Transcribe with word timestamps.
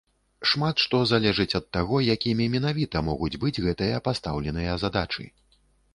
Шмат 0.51 0.75
што 0.83 1.01
залежыць 1.11 1.55
ад 1.59 1.67
таго, 1.77 2.01
якімі 2.15 2.47
менавіта 2.55 3.03
могуць 3.11 3.37
быць 3.45 3.61
гэтыя 3.67 4.03
пастаўленыя 4.09 4.73
задачы. 4.87 5.29